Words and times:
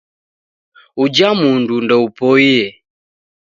Uja 1.03 1.29
mundu 1.39 1.75
ndeupoie 1.83 2.63